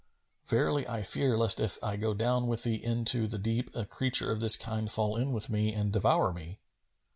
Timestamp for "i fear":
0.87-1.37